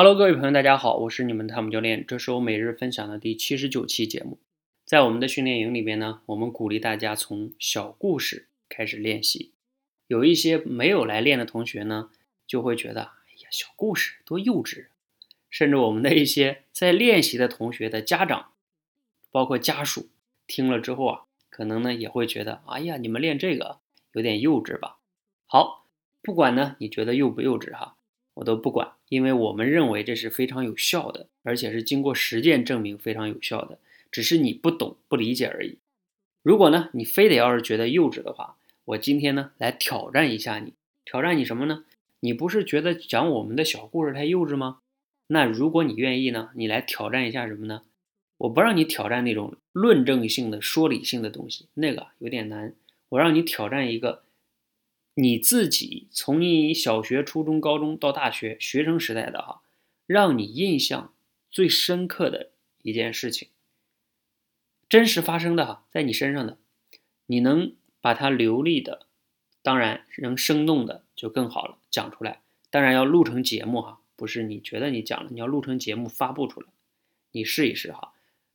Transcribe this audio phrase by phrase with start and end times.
[0.00, 4.38] Hello，各位朋友，大家好，我是你们的汤姆教练，这是我每日分享的第七十九期节目。
[4.84, 9.50] 在我们的训练营里边呢，我们鼓励大家从小故事开始练习。
[10.06, 12.10] 有一些没有来练的同学呢，
[12.46, 14.86] 就会觉得，哎呀，小故事多幼稚。
[15.50, 18.52] 甚至我们的一些在练习的同学的家长，
[19.32, 20.10] 包括家属，
[20.46, 23.80] 听了之后啊，可能呢也会觉得，哎呀，你们练这个
[24.12, 24.98] 有点幼稚吧？
[25.46, 25.88] 好，
[26.22, 27.96] 不管呢你觉得幼不幼稚哈。
[28.38, 33.80] 我都不管，因为我们认为这是非常有效的，而且是经过实践证明非常有效的，
[34.12, 35.78] 只是你不懂不理解而已。
[36.44, 40.74] 如果呢，你非得要是觉得幼稚的话，我今天呢来挑战一下你，
[41.04, 41.84] 挑战你什么呢？
[42.20, 44.78] 你不是觉得讲我们的小故事太幼稚吗？
[45.26, 47.82] 那如果你愿意呢，你来挑战一下什么呢？
[48.36, 52.72] 我不让你挑战那种论证性的、说理性的东西，那个有点难。
[53.08, 54.22] 我让你挑战一个。
[55.20, 59.62] 你自己从你小学、初中、高中到大学学生时代的哈，
[60.06, 61.12] 让你印象
[61.50, 63.48] 最深刻的一件事情，
[64.88, 66.56] 真实发生的哈，在你身上的，
[67.26, 69.06] 你能把它流利的，
[69.60, 72.42] 当然能生动的就更好了，讲出来。
[72.70, 76.68] 当然要录成节目哈，不是你觉得你讲了，你要录成节目发布出来。
[77.32, 78.12] 你试一试哈，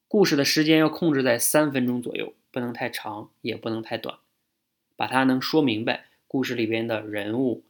[0.07, 4.19] 故事的时间要控制在三分钟左右，不能太长，也不能太短，
[4.95, 6.05] 把它能说明白。
[6.33, 7.63] 故事里边的人物，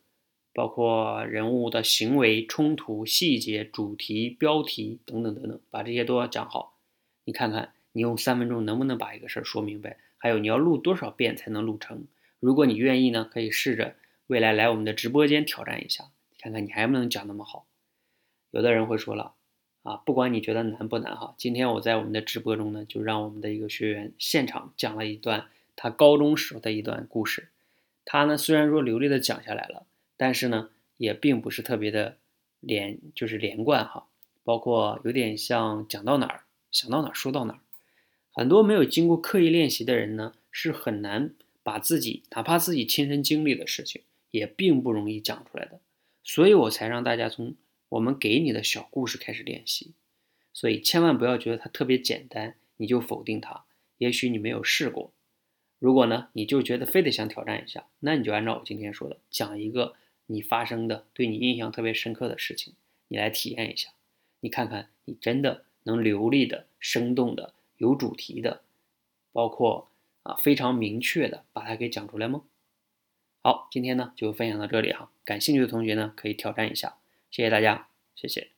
[0.54, 6.78] 包括人物的行为、冲突、细节、主题、标题等等等等，把这些都要讲好。
[7.26, 9.98] 你看看，你用三分钟能不能把一个事儿说明白？
[10.16, 12.06] 还有你要录多少遍才能录成？
[12.40, 13.98] 如果你愿意呢，可以试着
[14.28, 16.06] 未来来我们的直播间挑战一下，
[16.40, 17.66] 看看你还不能讲那么好。
[18.52, 19.34] 有的人会说了，
[19.82, 27.50] 啊，不管你觉得难不难哈，今天我在我们的直播中呢，就让我们的一个学员现场讲了一段他高中时候的一段故事。
[28.06, 29.86] 他呢，虽然说流利的讲下来了，
[30.18, 32.18] 但是呢，也并不是特别的
[32.60, 34.08] 连，就是连贯哈。
[34.44, 37.60] 包括有点像讲到哪儿想到哪儿说到哪儿。
[38.32, 45.80] 很多没有经过刻意练习的人呢，是很难把自己哪怕自己亲身经历的事情，也并不容易讲出来的。
[46.24, 47.56] 所以我才让大家从
[47.90, 49.94] 我们给你的小故事开始练习。
[50.52, 53.64] 所以千万不要觉得它特别简单，你就否定它。
[53.98, 55.14] 也许你没有试过。
[55.84, 59.96] 如果呢，你就觉得非得想挑战一下，那你就按照我今天说的，讲一个
[60.28, 62.74] 你发生的对你印象特别深刻的事情，
[63.10, 63.90] 你来体验一下，
[64.40, 68.62] 你看看你真的能流利的、生动的、有主题的，
[69.34, 69.90] 包括
[70.22, 72.44] 啊非常明确的把它给讲出来吗？
[73.42, 76.96] 好，今天呢就分享到这里哈，感兴趣的同学呢可以挑战一下，
[77.30, 78.53] 谢谢大家，谢谢。